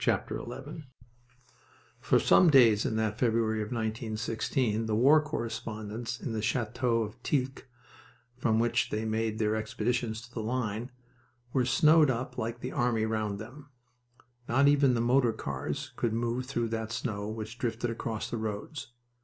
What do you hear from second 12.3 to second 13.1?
like the army